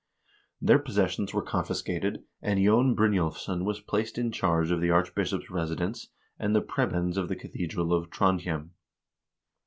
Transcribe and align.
Their 0.59 0.79
possessions 0.79 1.31
were 1.31 1.43
confiscated, 1.43 2.23
and 2.41 2.59
Jon 2.59 2.95
Brynjulfsson 2.95 3.65
was 3.65 3.81
placed 3.81 4.17
in 4.17 4.31
charge 4.31 4.71
of 4.71 4.81
the 4.81 4.89
arch 4.89 5.13
bishop's 5.13 5.51
residence 5.51 6.09
and 6.39 6.55
the 6.55 6.61
prebends 6.61 7.17
of 7.17 7.27
the 7.29 7.35
cathedral 7.35 7.93
of 7.93 8.09
Trondhjem. 8.09 8.71